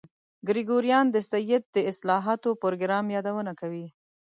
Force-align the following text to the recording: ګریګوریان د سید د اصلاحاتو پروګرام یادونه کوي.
ګریګوریان 0.47 1.05
د 1.11 1.17
سید 1.31 1.63
د 1.75 1.77
اصلاحاتو 1.91 2.49
پروګرام 2.61 3.05
یادونه 3.15 3.51
کوي. 3.61 3.85